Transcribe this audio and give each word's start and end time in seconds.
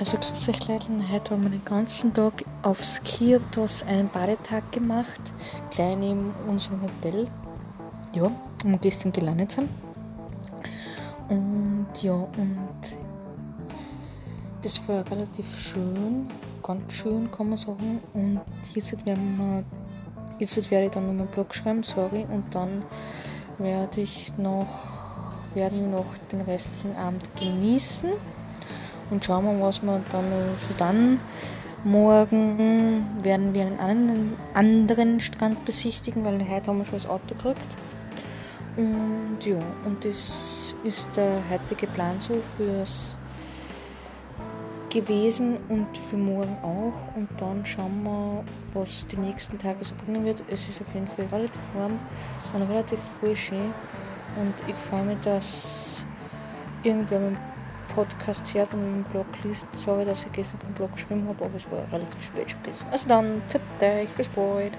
Also 0.00 0.16
euch 0.16 0.66
Leute, 0.66 0.86
heute 1.12 1.30
haben 1.32 1.42
wir 1.42 1.50
den 1.50 1.64
ganzen 1.66 2.14
Tag 2.14 2.42
auf 2.62 2.82
Skirtos 2.82 3.82
einen 3.82 4.08
Badetag 4.08 4.72
gemacht, 4.72 5.20
gleich 5.70 5.94
neben 5.94 6.32
unserem 6.48 6.80
Hotel, 6.80 7.28
ja, 8.14 8.32
wo 8.64 8.68
wir 8.70 8.78
gestern 8.78 9.12
gelandet 9.12 9.52
sind. 9.52 9.68
Und 11.28 11.88
ja, 12.00 12.14
und 12.14 12.96
das 14.62 14.80
war 14.88 15.04
relativ 15.10 15.54
schön, 15.54 16.30
ganz 16.62 16.90
schön 16.94 17.30
kann 17.30 17.50
man 17.50 17.58
sagen. 17.58 18.00
Und 18.14 18.40
jetzt 18.74 19.04
werden 19.04 19.36
wir, 19.36 19.64
jetzt 20.38 20.70
werde 20.70 20.86
ich 20.86 20.92
dann 20.92 21.08
noch 21.08 21.12
meinen 21.12 21.28
Blog 21.30 21.54
schreiben, 21.54 21.82
sorry, 21.82 22.24
und 22.32 22.54
dann 22.54 22.84
werde 23.58 24.00
ich 24.00 24.32
noch, 24.38 24.66
werden 25.52 25.78
wir 25.78 25.98
noch 25.98 26.16
den 26.32 26.40
restlichen 26.40 26.96
Abend 26.96 27.22
genießen 27.38 28.12
und 29.10 29.24
schauen 29.24 29.44
wir, 29.44 29.64
was 29.64 29.82
wir 29.82 30.00
dann 30.10 30.24
so 30.68 30.74
dann. 30.78 31.20
Morgen 31.82 33.06
werden 33.22 33.54
wir 33.54 33.62
einen 33.62 34.36
anderen 34.52 35.20
Strand 35.20 35.64
besichtigen, 35.64 36.24
weil 36.24 36.38
heute 36.48 36.66
haben 36.66 36.78
wir 36.78 36.84
schon 36.84 36.98
das 36.98 37.08
Auto 37.08 37.34
gekriegt. 37.34 37.76
Und 38.76 39.38
ja, 39.44 39.56
und 39.84 40.04
das 40.04 40.74
ist 40.84 41.08
der 41.16 41.42
heutige 41.50 41.86
Plan 41.86 42.20
so 42.20 42.34
fürs 42.56 43.16
gewesen 44.90 45.56
und 45.68 45.86
für 46.10 46.16
morgen 46.16 46.56
auch. 46.62 47.16
Und 47.16 47.28
dann 47.38 47.64
schauen 47.64 48.02
wir, 48.02 48.44
was 48.74 49.06
die 49.06 49.16
nächsten 49.16 49.58
Tage 49.58 49.84
so 49.84 49.94
bringen 50.04 50.24
wird. 50.24 50.42
Es 50.48 50.68
ist 50.68 50.82
auf 50.82 50.92
jeden 50.92 51.06
Fall 51.08 51.26
relativ 51.32 51.60
warm 51.74 51.98
und 52.52 52.62
relativ 52.62 52.98
voll 53.20 53.36
schön. 53.36 53.72
Und 54.36 54.54
ich 54.68 54.76
freue 54.76 55.04
mich, 55.04 55.18
dass 55.20 56.04
irgendwer 56.82 57.20
mit 57.20 57.38
Podcast 57.94 58.52
hört 58.54 58.72
und 58.72 58.80
im 58.80 59.04
Blog 59.04 59.26
liest. 59.44 59.66
Sorry, 59.72 60.04
dass 60.04 60.24
ich 60.24 60.32
gestern 60.32 60.60
keinen 60.60 60.74
Blog 60.74 60.92
geschrieben 60.92 61.26
habe, 61.28 61.44
aber 61.44 61.54
es 61.56 61.70
war 61.70 61.80
relativ 61.92 62.24
spät 62.24 62.50
schon 62.50 62.62
gestern. 62.64 62.88
Also 62.90 63.08
dann, 63.08 63.42
für 63.48 63.60
dich, 63.80 64.08
bis 64.10 64.28
bald. 64.28 64.72